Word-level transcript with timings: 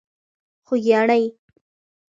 خوږیاڼۍ. 0.65 1.23